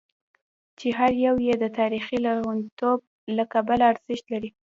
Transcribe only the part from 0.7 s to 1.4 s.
چې هر یو